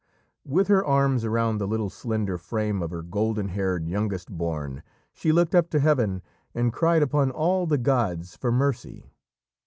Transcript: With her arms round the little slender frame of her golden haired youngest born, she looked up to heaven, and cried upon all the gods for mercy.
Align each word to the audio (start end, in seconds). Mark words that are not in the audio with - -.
With 0.47 0.67
her 0.67 0.83
arms 0.83 1.27
round 1.27 1.61
the 1.61 1.67
little 1.67 1.91
slender 1.91 2.39
frame 2.39 2.81
of 2.81 2.89
her 2.89 3.03
golden 3.03 3.49
haired 3.49 3.87
youngest 3.87 4.31
born, 4.31 4.81
she 5.13 5.31
looked 5.31 5.53
up 5.53 5.69
to 5.69 5.79
heaven, 5.79 6.23
and 6.55 6.73
cried 6.73 7.03
upon 7.03 7.29
all 7.29 7.67
the 7.67 7.77
gods 7.77 8.35
for 8.35 8.51
mercy. 8.51 9.11